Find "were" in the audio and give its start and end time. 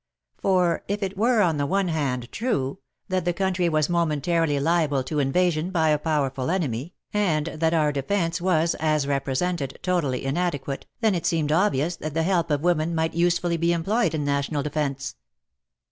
1.15-1.41